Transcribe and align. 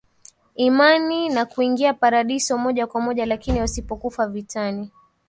imani 0.55 1.29
na 1.29 1.45
kuingia 1.45 1.93
Paradiso 1.93 2.57
moja 2.57 2.87
kwa 2.87 3.01
moja 3.01 3.25
Lakini 3.25 3.59
wasipokufa 3.61 4.27
vitani 4.27 4.91